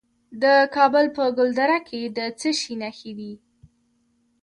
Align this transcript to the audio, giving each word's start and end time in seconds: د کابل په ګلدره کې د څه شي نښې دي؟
د 0.43 0.43
کابل 0.75 1.05
په 1.17 1.23
ګلدره 1.37 1.79
کې 1.87 2.01
د 2.17 2.19
څه 2.39 2.49
شي 2.59 2.73
نښې 2.81 3.11
دي؟ 3.19 3.33